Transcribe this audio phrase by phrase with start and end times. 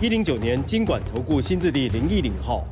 [0.00, 2.64] 一零九年经管投顾新字第零一零号。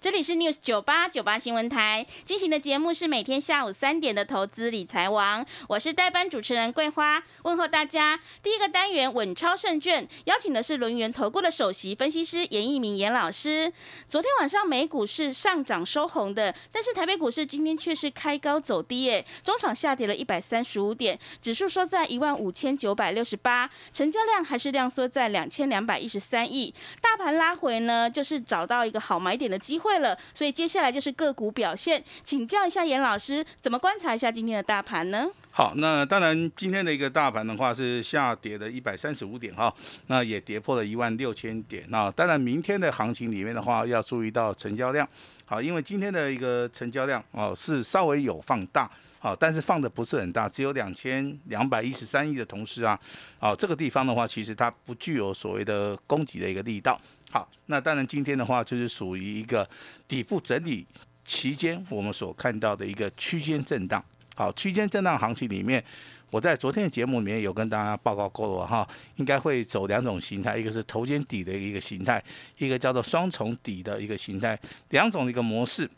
[0.00, 8.20] 这里是 News 九八九八新闻台进行的节目是每天下午三点的投资理财王，我是代班主持人桂花，问候大家。
[8.40, 13.72] 第一个单元稳超胜券，邀请的是轮源投顾的首席分析师严一鸣严老师。
[14.06, 26.72] 昨天晚上美股是上涨收红的，但是台北股市今天却是开高走低，耶，中场下跌了一百三十五点，指数收在一万五千九百六十八，成交量还是量缩在两千两百一十三亿。
[27.00, 29.87] 大盘拉回呢，就是找到一个好买点的机会。
[29.88, 35.26] 会了，所以接下来就是个股表现，请教一下严老师，怎么观察一下今天的大盘呢？
[35.58, 39.74] 好，那当然今天的一个大盘的话是下跌了一百三十五点哈，
[40.06, 41.84] 那也跌破了一万六千点。
[41.88, 45.04] 那当然明天的行情里面的话，要注意到成交量，
[45.46, 52.96] 好，因为今天的一个成交量哦是稍微有放大，好，但是放的不是很大，只有两千两百一十三亿的同时啊，
[53.40, 57.00] 好，这个地方的话其实它不具有所谓的供给的一个力道。
[57.32, 59.68] 好，那当然今天的话就是属于一个
[60.06, 60.86] 底部整理
[61.24, 64.00] 期间，我们所看到的一个区间震荡。
[64.38, 65.84] 好，区间震荡行情里面，
[66.30, 72.22] 我在昨天的节目里面有跟大家报告过了哈，应该会走两种形态，一个是头肩底的一个形态，
[72.56, 74.56] 一个叫做双重底的一个形态，
[74.90, 75.90] 两种一个模式。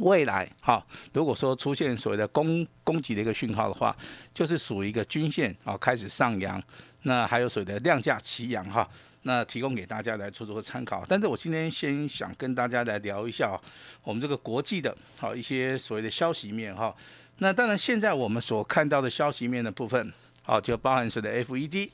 [0.00, 0.84] 未来哈，
[1.14, 3.96] 如果说出现所谓的供供给的一个讯号的话，
[4.34, 6.62] 就是属于一个均线啊开始上扬，
[7.06, 8.86] 那还有所谓的量价齐扬哈。
[9.22, 13.60] 那提供给大家来做做个参考，但是我今天先想跟大家来聊一下
[14.04, 16.94] 我们这个国际的好一些所谓的消息面哈。
[17.38, 20.12] 那当然现在我们所看到的消息面的部分，
[20.44, 21.90] 好就包含所谓的 FED。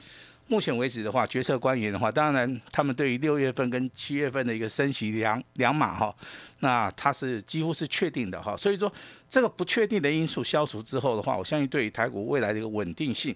[0.49, 6.15] 目前为止的话，决策官员的话，当然他们对于六月份跟七月份的一个升息两两码哈，
[6.59, 8.55] 那它是几乎是确定的哈。
[8.55, 8.93] 所以说
[9.31, 13.35] 这个不确定的因素消除之后的话，我相信对于台股未来的一个稳定性。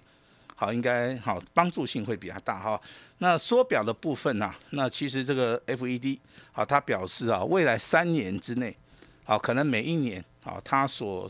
[0.59, 2.81] 好，应该好帮助性会比较大哈。
[3.19, 4.51] 那缩表的部分呢？
[4.71, 6.17] 那其实这个 FED
[6.51, 8.75] 好，它表示啊，未来三年之内，
[9.23, 11.29] 好，可能每一年好，它所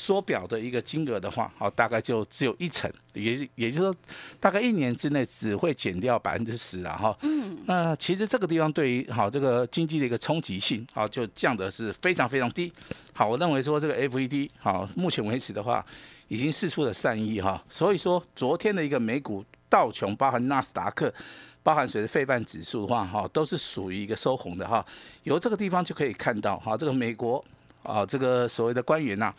[0.00, 3.94] 缩表的一个金额的话，好，大概就只有一成，也也就是说，
[4.40, 7.14] 大概一年之内只会减掉百分之十啊哈。
[7.20, 7.58] 嗯。
[7.66, 12.72] 那其实这个地方对于好这个经济的一个冲击性，好就降的是非常非常低。
[13.12, 15.84] 好，我认为说这个 FED 好，目前为止的话。
[16.32, 21.12] 已经试出了善意哈，所以说昨天的一个美股道琼，包含纳斯达克，
[21.60, 24.86] 包含随着费半指数的话哈，都是属于一个收红的哈。
[25.24, 27.44] 由这个地方就可以看到哈，这个美国
[27.82, 29.34] 啊，这个所谓的官员呐，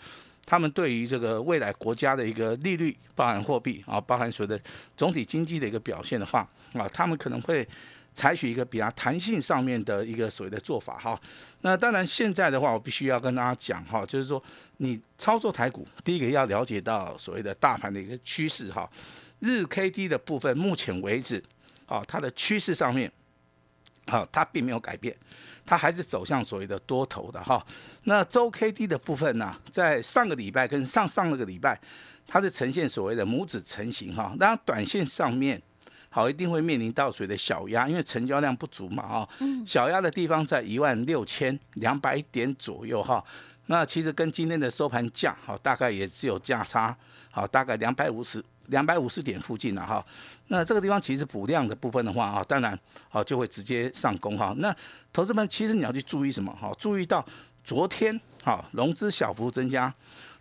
[0.46, 4.64] 他们对于这个未来国家的一个利率，包含货币啊，包含所谓的
[4.96, 7.68] 总体经济的一个表现的话啊，他们可能会。
[8.14, 11.18] 采取一个比较弹性上面的一个所谓的做法哈，
[11.62, 14.44] 那当然现在的话，我必须要跟大家讲哈，就是说
[14.80, 18.90] 你操作台股，第一个要了解到所谓的大盘的一个趋势哈，
[19.40, 21.42] 日 K D 的部分，目前为止，
[21.86, 23.10] 啊，它的趋势上面，
[24.12, 25.16] 好，它并没有改变，
[25.66, 27.66] 它还是走向所谓的多头的哈。
[28.04, 31.80] 那周 K D 的部分呢，在上个礼拜跟上上那个礼拜，
[32.28, 35.62] 它是呈现所谓的拇指成型哈，当然短线上面。
[36.14, 39.30] 好，一定会面临到水的小压，因为成交量不足嘛，哈，
[39.66, 43.24] 小压的地方在一万六千两百点左右，哈，
[43.68, 46.94] 那其实跟今天的收盘价，好，大概也只有价差，
[47.30, 50.04] 好，大概两百五十两百五十点附近了，哈，
[50.48, 52.78] 那这个地方其实补量的部分的话，啊，当然，
[53.08, 54.76] 好就会直接上攻，哈，那
[55.14, 57.24] 投资们其实你要去注意什么，哈，注意到
[57.64, 59.94] 昨天，哈，融资小幅增加，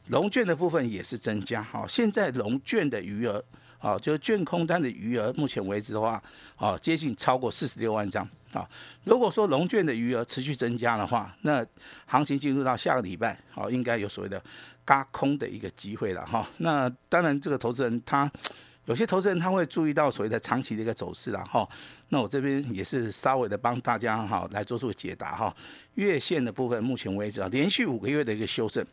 [0.07, 3.45] 融券的部分也是增加，哈，现在融券的余额。
[3.81, 6.23] 啊，就是券空单的余额，目前为止的话，
[6.57, 8.23] 啊接近超过四十六万张。
[8.53, 8.69] 啊，
[9.05, 11.65] 如果说龙券的余额持续增加的话，那
[12.05, 14.43] 行情进入到下个礼拜，啊，应该有所谓的
[14.91, 16.45] 嘎空的一个机会了哈。
[16.57, 18.29] 那当然，这个投资人他
[18.87, 21.69] 有些投资人他会注意到所谓的长期的一个走势了哈。
[22.09, 25.55] 那我这边也是稍微的帮大家哈来做出解答哈。
[25.95, 28.85] 月线的部分，目前为止啊，连续五个月的一个修正。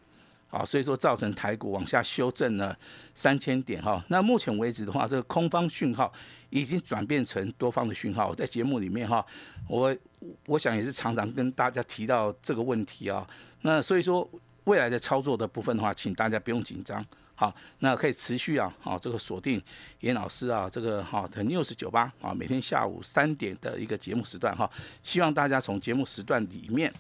[0.49, 2.77] 好，所以说造成台股往下修正了
[3.15, 4.01] 三千点哈。
[4.07, 6.13] 那目前为止的话，这个空方讯号
[6.51, 8.35] 已经转变成多方的讯号。
[8.35, 9.25] 在节目里面哈，
[9.67, 9.97] 我
[10.45, 13.27] 我想也是常常跟大家提到这个问题啊。
[13.61, 14.29] 那所以说
[14.68, 17.04] 未来的操作的部分的话，请大家不用紧张。
[17.36, 19.62] 好，那可以持续啊，好这个锁定
[20.02, 24.69] 严老师啊，这个哈的 news 九八啊，每天下午三点的一个节目时段哈，
[25.04, 26.94] 希望大家从节目时段里面，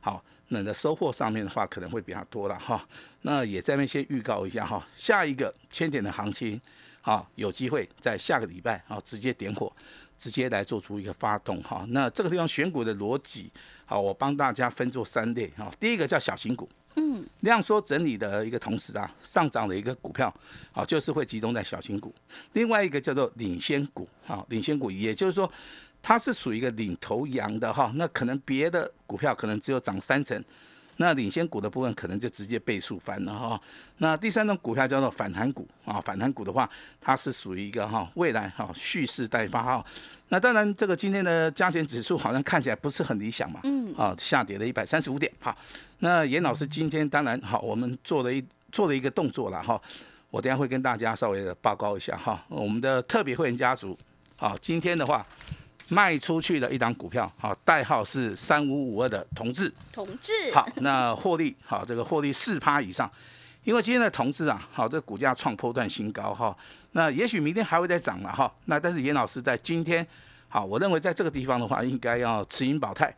[0.00, 2.86] 好，那的收获上面的话可能会比较多了哈。
[3.22, 6.58] 那也在那先预告一下哈，下一个千点的行情，
[7.02, 9.70] 好，有机会在下个礼拜啊直接点火，
[10.16, 11.84] 直接来做出一个发动哈。
[11.88, 13.50] 那这个地方选股的逻辑，
[13.84, 15.68] 好，我帮大家分作三类哈。
[15.80, 16.66] 第一个叫小型股。
[17.00, 20.32] 嗯，量缩整理的一个同时啊，上涨的一个股票，
[20.70, 22.14] 好，就是会集中在小型股。
[22.52, 25.50] 另外一个叫做领先股，好，领先股，也就是说，
[26.02, 30.44] 它是属于一个领头羊的哈，那可能别的股票可能只有涨三成。
[31.00, 33.58] 那领先股的部分可能就直接倍数翻了哈。
[33.98, 36.68] 那第三种股票叫做反弹股啊，反弹股的话，
[37.00, 39.84] 它是属于一个哈未来哈蓄势待发哈。
[40.28, 45.56] 那当然，这个今天的加权指数好像看起来不是很理想嘛，嗯，啊下跌了一百三十五点哈。
[46.00, 49.80] 那严老师今天当然好，我们做了一做了一个动作了哈。
[50.30, 52.44] 我等下会跟大家稍微的报告一下哈。
[52.48, 53.98] 我们的特别会员家族，
[54.36, 55.26] 好，今天的话。
[55.90, 63.10] 卖出去的一档股票，好，代号是三五五二的同志，同志，好，那获利，好，这个获利四趴以上，
[63.64, 66.56] 因为今天的同志啊，好，这个股价创破段新高哈，
[66.92, 70.06] 那也许明天还会再涨了哈，那但是严老师在今天，
[70.48, 73.14] 好，我认为在这个地方的话，应该要持盈保泰。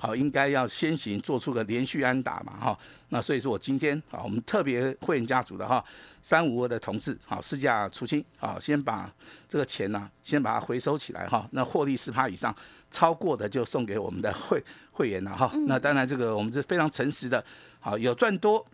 [0.00, 2.78] 好，应该要先行做出个连续安打嘛，哈，
[3.08, 5.84] 那所以说我今天啊，我们特别会员家族的哈，
[6.22, 9.12] 三五二的同志，好，市价出清，好，先把
[9.48, 12.54] 这个钱呢，先把它回收起来哈，那获利十趴以上，
[12.92, 14.62] 超过的就送给我们的会
[14.92, 17.44] 会员了哈，那当然这个我们是非常诚实的，
[17.80, 18.64] 好，有赚多，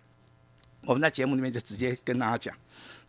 [0.82, 2.54] 我们在节目里面就直接跟大家讲，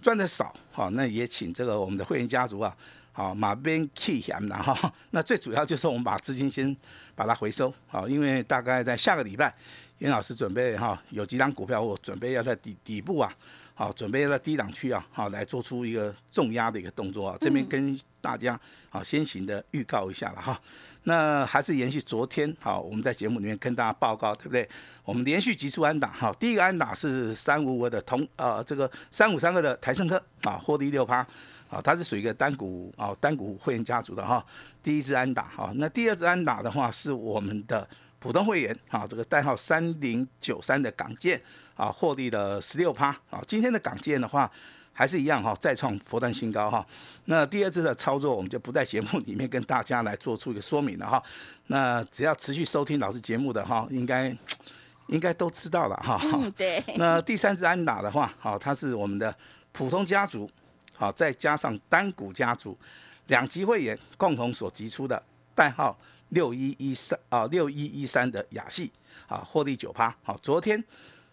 [0.06, 2.78] 赚的少，好，那也请这个我们的会员家族啊。
[3.12, 6.78] 好，马边 key 险的哈，那最主要就是我们把资金先
[7.16, 9.52] 把它回收，好，因为大概在下个礼拜，
[9.98, 13.34] 严老师准备哈有几档股票，我准备要在底底部啊，
[13.78, 18.58] 好，准备要在低档区啊，好来做出一个重压的一个动作啊，这边跟大家
[18.90, 20.58] 好先行的预告一下了哈，
[21.04, 24.68] 那还是延续昨天好，我们在节目里面跟大家报告，对不对？
[25.04, 31.28] 我们连续急出安打，好，第一个安打是三五五的同呃这个三五三二的台盛科啊，获利六趴。
[31.68, 34.46] 啊，它是属于一个单股啊，单股会员家族的哈。
[34.84, 37.86] 第一支安打哈，那第二支安打的话是我们的
[38.26, 41.40] 普通会员啊，这个代号三零九三的港建
[41.76, 43.40] 啊，获利了十六趴啊。
[43.48, 44.52] 今天的港建的话
[44.92, 46.84] 还是一样哈，再创破断新高哈。
[47.26, 51.22] 那第二次的操作我们就不在节目里面跟大家来做出一个说明了哈。
[51.68, 54.36] 那只要持续收听老师节目的哈，应该
[55.10, 56.20] 应该都知道了哈。
[56.24, 56.84] 嗯， 对。
[56.98, 59.34] 那第三次安打的话，好，它是我们的
[59.72, 60.50] 普通家族。
[60.98, 62.76] 好，再加上单股家族
[63.28, 65.22] 两级会员共同所提出的
[65.54, 65.96] 代号
[66.30, 68.92] 六一一三啊六一一三的雅系
[69.28, 70.78] 啊获利九趴，好，昨天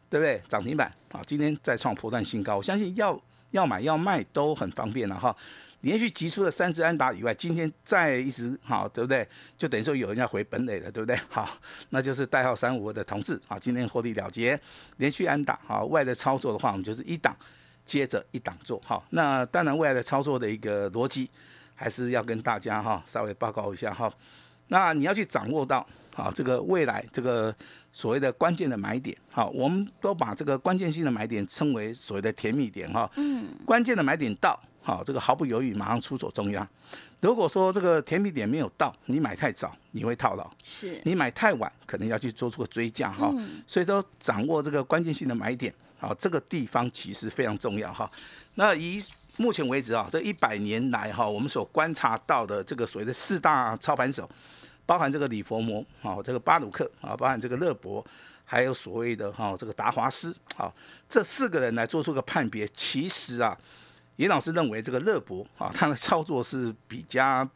[0.09, 1.21] 对不对涨停板啊？
[1.27, 5.35] 今天再创破断新高，我相信要要买要卖都很方便了哈。
[5.81, 9.27] 连续提出了三支安达以外，今天再一直好，对不对？
[9.59, 11.19] 就等于说有人要回本垒了，对不对？
[11.29, 11.49] 好，
[11.91, 14.59] 那就是代号三五的同志啊，今天获利了结，
[14.99, 17.37] 连续安打好，外的操作的话，我们就是一档。
[17.85, 21.29] 接着一档做好，那当然未来的操作的一个逻辑，
[21.75, 24.11] 还是要跟大家哈稍微报告一下哈。
[24.73, 25.87] 那你要去掌握到
[26.17, 27.55] 啊这个未来这个
[27.93, 33.09] 所谓的关键的买点，好，我们都把这个关键性的买点称为所谓的甜蜜点哈。
[33.17, 33.47] 嗯。
[33.67, 36.67] 关键的买点到，好，这个毫不犹豫马上出手中央。
[37.21, 43.31] 如果说这个甜蜜点没有到，你买太早你会套牢，是你买太晚可能要去做出个追加哈。
[43.67, 45.73] 所以都掌握这个关键性的买点。
[46.01, 48.11] 好，这个地方其实非常重要哈。
[48.55, 49.05] 那以
[49.37, 54.29] 目前为止啊，这一百年来哈，我们所观察到的这个所谓的四大操盘手，
[54.87, 58.05] 包含这个李佛摩啊，这个巴鲁克啊，包含这个勒伯，
[58.45, 60.73] 还有所谓的哈这个达华斯，啊，
[61.09, 62.69] 这四个人来做出个判别。
[62.69, 63.57] 其实啊，
[64.17, 67.49] 严老师认为这个勒伯啊，他的操作是比较。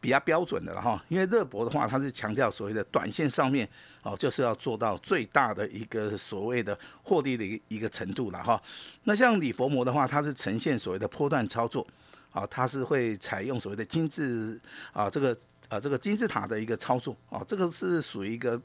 [0.00, 3.66] 比较标准的了哈，因为热博的话，他是强调所谓的短线上面
[4.04, 8.62] 哦，就是要做到最大的一个所谓的获利的一个一个程度了哈。
[9.02, 11.84] 那像李佛摩的话，它是呈现所谓的波段操作，
[12.30, 14.60] 啊，它是会采用所谓的金字
[14.92, 15.36] 啊这个
[15.68, 18.60] 啊这个金字塔的一个操作啊，这个是属于一个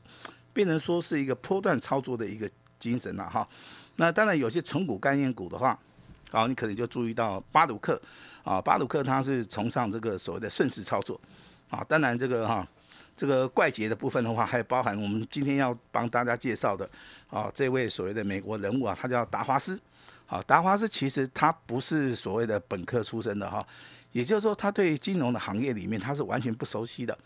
[0.53, 3.48] 变成说是一个波段操作的一个精神了哈。
[3.96, 5.79] 那当然有些纯股概念股的话，
[6.31, 8.00] 啊，你可能就注意到巴鲁克。
[8.41, 11.19] 啊，巴鲁克他是崇尚这个所谓的顺势操作，
[11.69, 12.67] 啊，当然这个哈，
[13.19, 16.89] 这个怪杰的部分的话， 还包含我们今天要帮大家介绍的
[17.27, 19.77] 啊，这位所谓的美国人物啊，他叫达华斯，
[20.25, 23.61] 好，达华斯其实他不是所谓的本科出身的哈，
[24.13, 27.17] 也就是说他对金融的行业里面他是完全不熟悉的，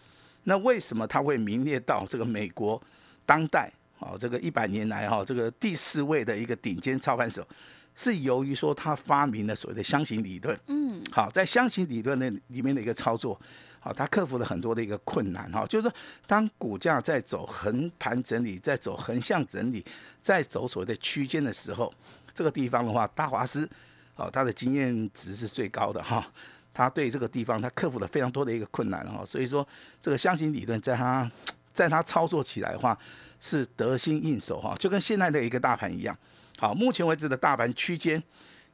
[0.46, 2.82] 那为什么他会名列到这个美国
[3.24, 7.48] 当代啊这个一百年来哈这个第四位的一个顶尖操盘手？
[7.96, 10.60] 是由于说他发明了所谓的箱型理论。
[10.66, 13.40] 嗯，好，在箱型理论那里面的一个操作，
[13.84, 15.94] 好，他克服了很多的一个困难哈，就是说
[16.26, 19.84] 当股价在走横盘整理，在走横向整理，
[20.22, 21.94] 在走所谓的区间的时候，
[22.34, 23.68] 这个地方的话，大华师，
[24.16, 26.26] 哦，他的经验值是最高的哈。
[26.74, 29.68] 他对这个地方，他克服了非常多的一个困难哈，所以说
[30.02, 31.30] 这个箱型理论在他，
[31.74, 32.98] 在他操作起来的话
[33.42, 36.18] 是得心应手哈，就跟现在的一个大盘一样。
[36.58, 38.24] 好，目前为止的大盘区间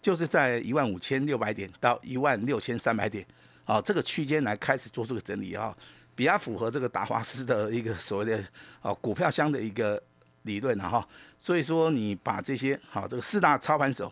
[0.01, 3.25] 就是在一万五千六百点到一万六千三百点，
[3.69, 5.75] 啊，这个区间来开始做这个整理啊，
[6.15, 8.43] 比较符合这个达华斯的一个所谓的
[8.81, 10.01] 哦股票箱的一个
[10.41, 11.07] 理论了哈，
[11.37, 14.11] 所以说你把这些好这个四大操盘手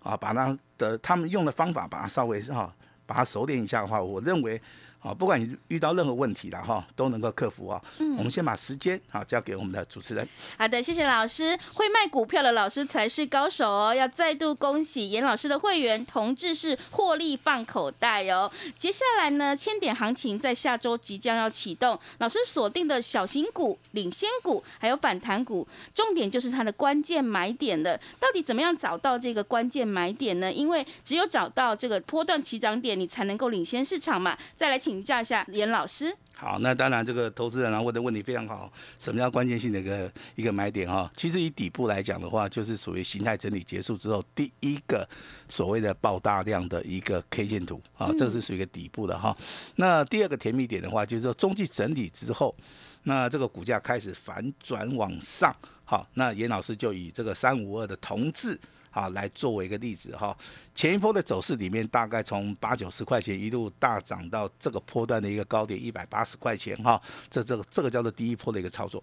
[0.00, 2.74] 啊，把它的他们用的方法把它稍微哈。
[3.08, 4.60] 把它熟练一下的话，我认为，
[5.00, 7.80] 啊，不管你遇到任何问题了哈，都能够克服啊。
[7.98, 10.28] 嗯，我们先把时间好交给我们的主持人。
[10.58, 11.58] 好的，谢谢老师。
[11.74, 13.94] 会卖股票的老师才是高手哦。
[13.94, 18.50] 要再度恭喜严老师的会员同志是获利放口袋哦。
[18.76, 27.96] 接下来呢，千点行情在下周即将要启动，老师锁定的小型股、领先股还有反弹股，重点就是它的关键买点了。
[28.18, 30.52] 到底怎么样找到这个关键买点呢？
[30.52, 32.88] 因为只有找到这个波段起涨点。
[32.98, 34.36] 你才能够领先市场嘛？
[34.56, 36.16] 再来请教一下严老师。
[36.34, 38.72] 好，那当然这个投资人啊问的问题非常好。
[38.98, 41.10] 什么叫关键性的一个一个买点哈？
[41.14, 45.06] 其实以底部来讲的话，就是属于形态整理结束之后第一个
[45.48, 49.36] 所谓的爆大量的一个 K 线图啊，这个是属于一个底部的哈。
[49.76, 52.54] 那第二个甜蜜点的话，就是说中继整理之后，
[53.02, 55.54] 那这个股价开始反转往上。
[55.84, 58.58] 好，那严老师就以这个三五二的同志。
[58.90, 60.36] 啊，来作为一个例子哈，
[60.74, 69.02] 前一波的走势里面，大概从八九十块钱一路大涨到这个波段的一个高点一百八十块钱哈，这这个这个叫做第一波的一个操作。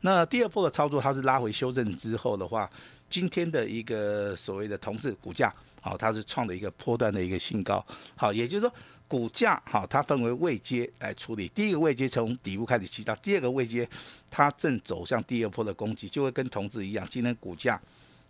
[0.00, 2.68] 那第二波的操作，它是拉回修正之后的话，
[3.08, 7.84] 今天的一个所谓的同质股价，好，它是创了一个波段的一个新高。
[8.16, 8.74] 好，也就是说
[9.06, 13.88] 股价好，它分为位阶来处理，第一个位阶从底部开始起到，第二个位阶
[14.30, 17.80] 它正走向第二波的攻击，就会跟同质一样，今天股价。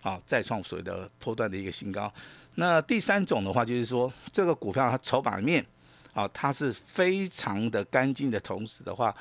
[0.07, 2.13] 啊，再创所谓的波段的一个新高。
[2.55, 5.67] 那第三种的话，就是说这个股票它筹码面
[6.15, 9.13] 啊，它是非常的干净的同时的话，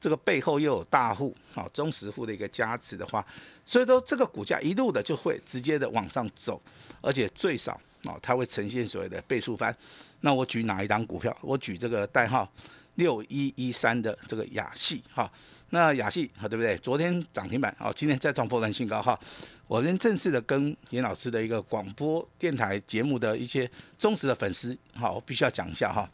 [0.00, 3.22] 这个背后又有大户啊、中实户的一个加持的话，
[3.66, 6.58] 所以说这个股价一路的就会直接的往上走，
[7.02, 9.76] 而且最少啊，它会呈现所谓的倍数翻。
[10.22, 11.36] 那我举哪一档股票？
[11.42, 12.50] 我举这个代号。
[12.96, 15.30] 六一一三的这个雅系哈，
[15.70, 16.76] 那雅系哈对不对？
[16.78, 19.18] 昨天涨停板哦，今天再创破断新高哈。
[19.66, 26.06] 我们正式的跟严老师的一个广播电台节目的一些忠实的粉丝，好，我必须要讲一下哈。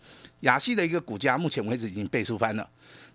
[0.42, 2.68] 雅系的一个股价目前为止已经倍数翻了，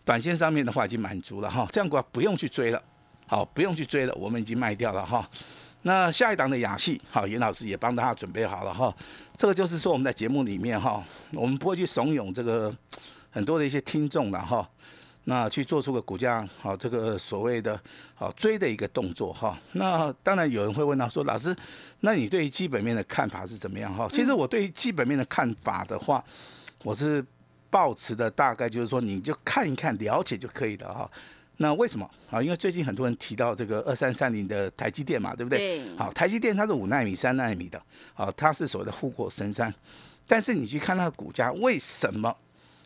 [0.03, 2.84] 短线上面的话已经满足了哈，这样股不用去追了，
[3.25, 5.25] 好，不用去追了，我们已经卖掉了哈。
[5.84, 8.93] 那下一档的雅系，好，严老师也帮大家准备好了哈。
[9.38, 11.01] 这个就是说我们在节目里面哈，
[11.32, 12.74] 我们不会去怂恿这个。
[13.33, 14.69] 很多的一些听众了哈，
[15.23, 17.79] 那去做出个股价好这个所谓的
[18.13, 21.55] 好追的一个动作哈，那当然有人会问到说老师，
[22.01, 24.07] 那你对于基本面的看法是怎么样哈？
[24.11, 26.23] 其实我对于基本面的看法的话，
[26.83, 27.25] 我是
[27.71, 31.09] 抱持的大概就是说你就看一看了解就可以了哈。
[31.57, 32.41] 那为什么啊？
[32.41, 35.81] 因为最近很多人提到这个二三三零的台积电嘛，对不对？
[35.95, 37.81] 好，台积电它是五纳米、三纳米的，
[38.13, 39.73] 好，它是所谓的护国神山，
[40.27, 42.35] 但是你去看它的股价为什么？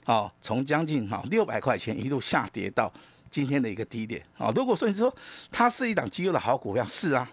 [0.07, 2.89] 好，从将近哈六百块钱一路下跌到
[3.29, 4.25] 今天的一个低点。
[4.35, 5.13] 好，如果说你说
[5.51, 7.29] 它是一档绩优的好股票，是啊，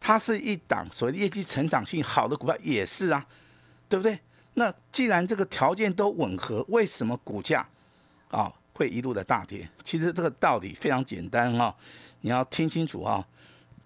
[0.00, 3.24] 它是一档所谓业绩成长性好的股票，也是啊，
[3.88, 4.18] 对不对？
[4.54, 7.64] 那既然这个条件都吻合，为什么股价
[8.28, 9.68] 啊会一路的大跌？
[9.84, 11.72] 其实这个道理非常简单哈，
[12.22, 13.24] 你要听清楚啊，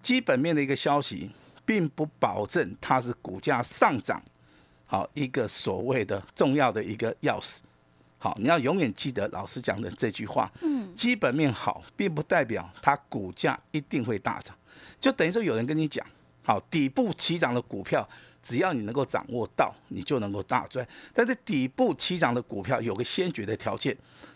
[0.01, 1.29] 基本面的一个消息，
[1.63, 4.19] 并不保证它是股价上涨
[4.87, 7.59] 好一个所谓的重要的一个钥匙。
[8.21, 10.51] 好，你要永远记得老师讲的这句话。
[10.61, 14.53] 嗯，基本面好，并不代表它股价一定会大涨。
[14.99, 16.05] 就等于说，有人跟你讲，
[16.43, 18.07] 好，底部起涨的股票，
[18.43, 20.85] 只要你能够掌握到，你就能够大赚。
[21.13, 23.95] 但是底部起涨的股票有个先决的条件，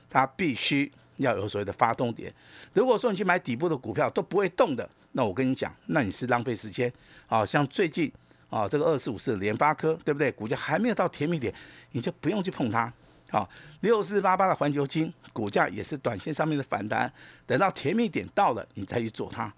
[0.10, 2.34] 它必须要有所谓的发动点。
[2.72, 6.90] 如果说你去买底部的股票都不会动的，那我跟你讲，那你是浪费时间。
[7.28, 8.10] 啊，像最近
[8.50, 10.32] 啊，这个二四五四联发科，对不对？
[10.32, 11.54] 股价还没有到甜蜜点，
[11.92, 12.92] 你就不用去碰它。
[13.34, 13.50] 好，
[13.80, 17.12] 六四八八的环球金股价也是短线上面的反弹，
[17.48, 19.52] 等到甜蜜点到了，你再去做它。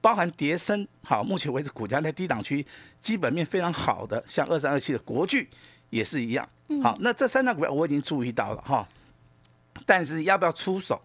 [0.00, 2.66] 包含叠升，好，目前为止股价在低档区，
[3.00, 5.48] 基本面非常好的，像二三二七的国巨
[5.90, 6.48] 也是一样。
[6.82, 8.88] 好，那这三大股票我已经注意到了哈，
[9.86, 11.00] 但是要不要出手，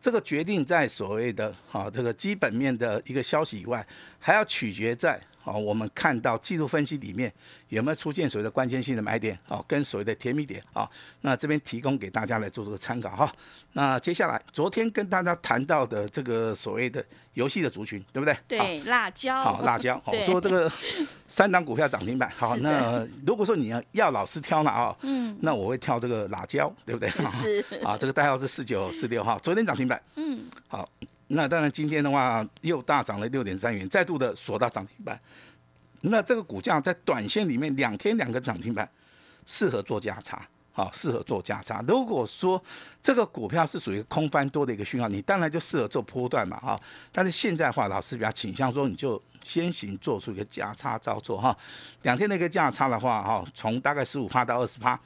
[0.00, 3.86] 这个决定在所谓的哈这个基本面的一个消息以外，
[4.18, 7.32] 还要取决在哦，我们看到技术分析里面
[7.68, 10.88] 有没有出现所谓的关键性的买点哦，跟所谓的甜蜜点啊？
[11.22, 13.32] 那这边提供给大家来做这个参考哈。
[13.72, 17.04] 那接下来昨天跟大家谈到的这个所谓的
[17.34, 18.36] 游戏的族群，对不对？
[18.46, 19.42] 对，辣椒。
[19.42, 20.00] 好，辣椒。
[20.06, 20.70] 我说这个
[21.26, 22.30] 三档股票涨停板。
[22.36, 24.94] 好，那如果说你要要老师挑了啊？
[25.02, 27.08] 嗯，那我会挑这个辣椒，对不对？
[27.30, 27.64] 是。
[27.82, 30.00] 啊，这个代号是四九四六哈，昨天涨停板。
[30.16, 30.44] 嗯。
[30.68, 30.88] 好。
[31.32, 35.18] 那当然，今天的话又大涨了六点三元，再度的锁到涨停板。
[36.00, 38.88] 那这个股价在短线里面两天两个涨停板，
[39.46, 41.84] 适合做价差，好，适合做价差。
[41.86, 42.60] 如果说
[43.00, 46.80] 这个股票是属于空翻多的一个讯号，你当然就适合做波段嘛，哈。
[47.12, 51.56] 但是现在的话，老师比较倾向说，你就先行做出一个价差操作，哈。
[52.02, 54.98] 两天的一个价差的话，哈，从大概十五趴到二十趴。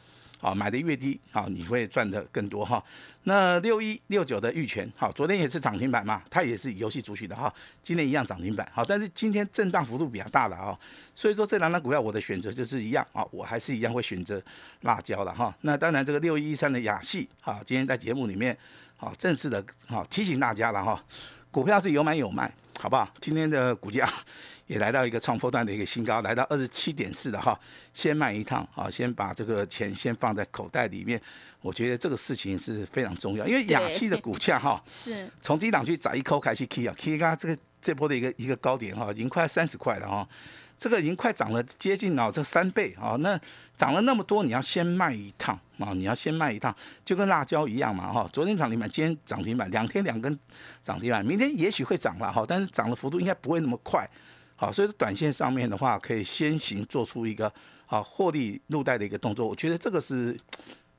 [0.44, 2.82] 啊，买的越低，好，你会赚的更多哈。
[3.22, 7.50] 那六一六九的玉泉，好，昨天也是涨停板嘛，它也是游戏主体的哈，
[7.82, 10.78] 今天一样涨停板，好，但是今天震荡幅度比较大了啊，
[11.14, 14.42] 所以说这两张股票我的选择就是一样啊，我还是一样会选择
[14.82, 15.54] 辣椒了哈。
[15.62, 18.54] 那当然这个六一三的雅戏，好，今天在节目里面，
[18.98, 21.02] 好，正式的好提醒大家了哈，
[21.50, 23.08] 股票是有买有卖，好不好？
[23.20, 24.08] 今天的股价。
[24.66, 27.54] 也来到一个创破段的一个新高，来到二十七点四的哈，
[27.92, 31.20] 先卖一趟啊，先把这个钱先放在口袋里面。
[31.60, 40.26] 我觉得这个事情是非常重要，因为亚西的股价哈， 是从低档去砸一口开始 K 啊，K 刚这个这波的一个一个高点哈，已经快三十块了哈。
[40.76, 43.16] 这个已经快涨了接近了这三倍啊！
[43.20, 43.40] 那
[43.76, 45.92] 涨了那么多，你要先卖一趟啊！
[45.94, 48.28] 你要先卖一趟，就跟辣椒一样嘛哈！
[48.32, 50.38] 昨天涨停板，今天涨停板，两天两根
[50.82, 54.08] 涨停板，明天也许会涨了哈，但是涨的幅度应该不会那么快。
[54.56, 57.50] 好，所以短线上面的话，可以先行做出一个
[57.86, 59.46] 好获利入袋的一个动作。
[59.46, 60.38] 我觉得这个是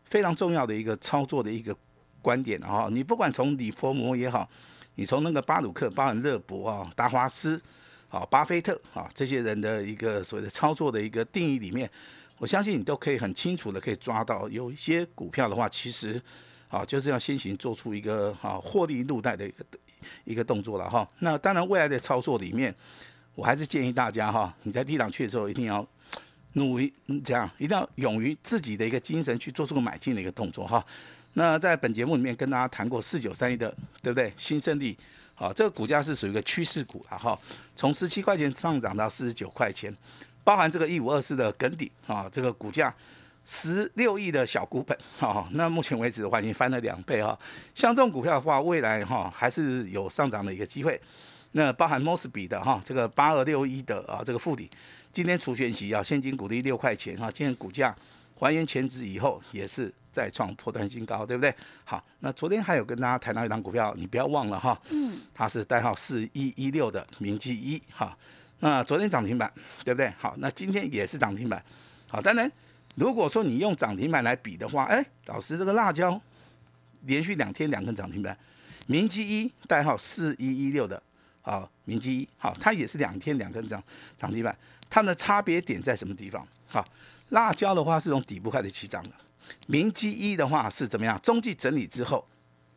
[0.06, 1.76] 非常重要的一个操作的一个
[2.22, 2.88] 观点啊！
[2.90, 4.50] 你不管从李佛摩也好，
[4.96, 7.62] 你从那个巴鲁克、巴尔勒伯啊、达华斯。
[8.16, 11.90] 啊，巴菲特啊，这些人的一个所谓的操作的一个定义里面，
[12.38, 16.22] 我相信你都可以很清楚的可以抓到，有一些股票的话，其实
[16.70, 19.66] 啊就是要先行做出一个啊获利入袋的一个
[20.24, 21.06] 一个动作了哈。
[21.20, 22.74] 那当然未来的操作里面，
[23.36, 25.86] 我还是建议大家哈，你在低档去的时候一定要
[26.54, 26.94] 努力，
[27.26, 30.82] 这样一定要勇于自己的一个精神去做出个买进的一个动作哈。
[31.34, 34.32] 那在本节目里面跟大家谈过四九三一的，对不对？
[34.38, 34.98] 新胜利。
[35.38, 37.38] 好，这个股价是属于一个趋势股了哈，
[37.76, 39.94] 从十七块钱上涨到四十九块钱，
[40.46, 42.94] 包含这个一五二四的梗底啊，这个股价
[43.46, 47.38] 十六亿的小股本哈，那目前为止的话已经翻了两倍哈，
[47.76, 51.00] 像这种股票的话，未来哈还是有上涨的一个机会。
[51.52, 54.72] 那包含 Mosby 的哈，这个八二六一的啊这个附底，
[55.12, 57.94] 今天除权息啊，现金股利六块钱哈，今天股价
[58.36, 59.94] 还原全值以后也是。
[60.16, 61.54] 再创破断新高，对不对？
[61.84, 68.18] 好，那昨天还有跟大家谈到一档股票，你不要忘了哈，嗯，它是代号四一一六的明基一，哈，
[68.60, 69.52] 那昨天涨停板，
[69.84, 70.10] 对不对？
[70.18, 71.62] 好，那今天也是涨停板，
[72.08, 72.50] 好，当然
[72.96, 76.18] 如果说你用涨停板来比的话，哎，老师这个辣椒
[77.02, 78.38] 连续两天两根涨停板，
[78.88, 81.04] 明基一代号四一一六的，
[81.42, 83.84] 好，明基一，好，它也是两天两根涨
[84.18, 84.58] 涨停板，
[84.90, 86.48] 它的差别点在什么地方？
[86.68, 86.88] 好，
[87.30, 89.12] 辣椒的话是从底部开始起涨的。
[89.68, 91.20] 明基一的话是怎么样？
[91.22, 92.26] 中继整理之后，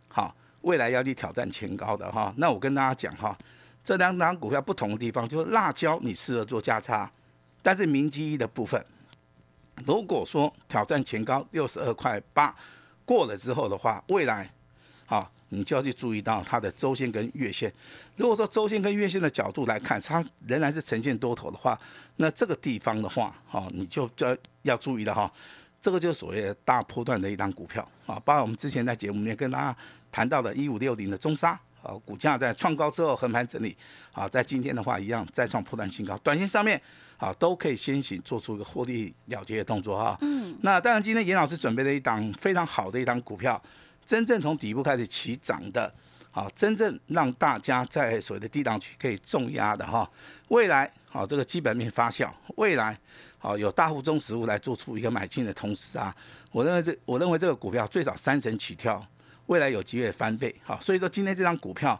[0.08, 2.32] 好，未来要去挑战前高的哈。
[2.36, 3.36] 那我跟大家讲哈，
[3.84, 7.10] 这两档股票不同的地方，就是辣椒你适合做价差，
[7.62, 8.82] 但是明基一的部分，
[9.86, 12.54] 如果说挑战前高六十二块八
[13.04, 14.50] 过了之后的话，未来，
[15.06, 17.72] 好，你就要去注意到它的周线跟月线。
[18.16, 21.78] 如果说周线跟月线的角度来看，它仍然是呈现多头的话，
[22.16, 25.32] 那这个地方的话，好，你就要要注意了哈。
[25.80, 29.76] 这个就是所谓的大波段的一张股票啊，包括我们之前在节目里面跟大家
[30.10, 31.50] 谈到的一五六零的中沙
[31.82, 33.76] 啊，股价在创高之后横盘整理
[34.12, 36.80] 啊，在今天的话一样再创破断新高，短线上面
[37.16, 40.18] 啊都可以先行做出一个获利了结的动作哈。
[40.20, 40.56] 嗯。
[40.62, 43.62] 那当然，今天严老师准备了一档非常好的一档股票，
[44.04, 45.92] 真正从底部开始起涨的，
[46.30, 50.08] 好，真正让大家在所谓的低档区可以重压的哈，
[50.48, 52.98] 未来好这个基本面发酵，未来。
[53.40, 56.12] 好，有大户中实物来做出一个买进的同时啊，
[56.50, 59.00] 我认为这我认为这个股票最少三成起跳，
[59.46, 60.52] 未来有机会翻倍。
[60.64, 61.98] 好，所以说今天这张股票，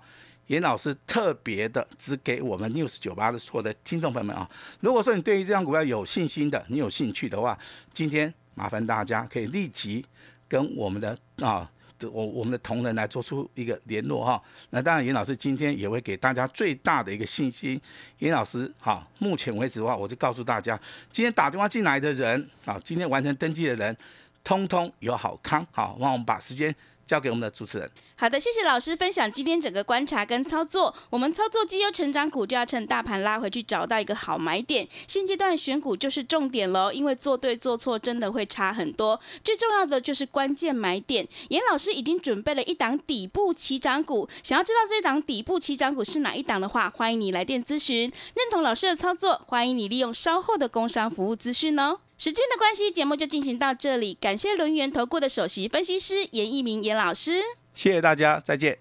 [0.49, 7.57] 严老师特别的只给我们 news 九八的所有的听众朋友们啊，如果说你对于这张股票有信心的，你有兴趣的话，
[7.93, 10.05] 今天麻烦大家可以立即
[10.49, 11.71] 跟我们的啊。
[12.13, 17.81] 我我们的同仁来做出一个联络哈，那当然严老师今天也会给大家最大的一个信心。
[18.21, 20.81] 严老师哈，目前为止的话，我就告诉大家，
[21.11, 23.97] 今天打电话进来的人啊，今天完成登记的人，
[24.45, 26.73] 通通有好康好，让我们把时间
[27.09, 27.91] 交给我们的主持人。
[28.17, 30.95] 好的，谢谢老师分享今天整个观察跟操作。
[31.09, 34.87] 我们操作绩优成长股，就要趁大盘拉回去，找到一个好买点。
[35.07, 39.19] 现阶段选股就是重点喽，因为做对做错真的会差很多。
[39.43, 41.27] 最重要的就是关键买点。
[41.49, 48.13] 严老师已经准备了一档底部起涨股，想要知道这档底部起涨股是哪一档的话，欢迎你来电咨询。
[48.35, 52.01] 认同老师的操作，欢迎你利用稍后的工商服务资讯哦。
[52.21, 54.13] 时间的关系，节目就进行到这里。
[54.21, 57.41] 感谢轮源投顾的首席分析师严一鸣严老师。
[57.75, 58.77] 谢谢大家，再见。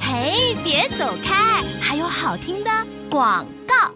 [0.00, 2.70] 嘿，别走开，还有好听的
[3.10, 3.94] 广告。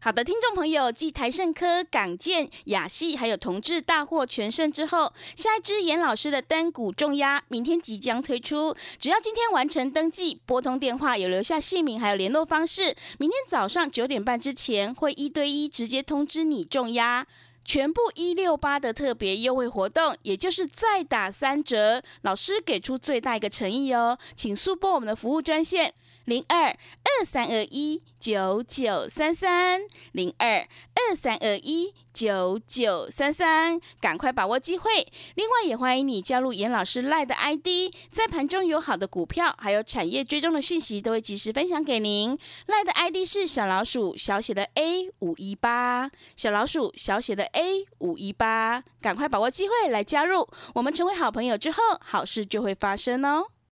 [0.00, 8.76] 好的，听众朋友，继台盛科、港建、雅细还有同志大获全胜之后，下一支严老师的单股重压明天即将推出。
[8.98, 17.26] 只要今天完成登记，拨通电话有留下姓名还有联络方式，明天早上九点半之前会一对一直接通知你重压。
[17.64, 29.80] 全部一六八的特别优惠活动，也就是再打三折，老师给出最大一个诚意哦，请速拨我们的服务专线零二二三二一九九三三
[30.12, 35.06] 零二二三二一九九三三，赶快把握机会。
[35.34, 42.38] 另外也欢迎你加入严老师赖的 ID，在盘中有好的股票，还有产业追踪的讯息，都会及时分享给您。
[42.66, 53.46] 赖的 ID 是小老鼠小写的 A 五一八，小老鼠小写的 A 五一八，赶快把握机会来加入，我们成为好朋友之后，好事就会发生哦。